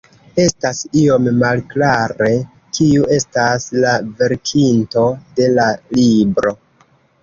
[0.43, 2.31] Estas iom malklare,
[2.79, 5.09] kiu estas la verkinto
[5.41, 5.73] de la
[6.05, 6.61] libro.